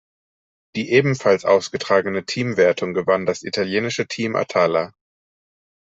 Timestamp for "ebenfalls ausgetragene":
0.93-2.25